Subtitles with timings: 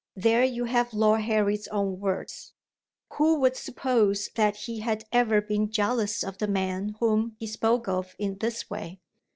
[0.15, 2.53] There you have Lord Harry's own words!
[3.13, 7.87] Who would suppose that he had ever been jealous of the man whom he spoke
[7.87, 8.99] of in this way?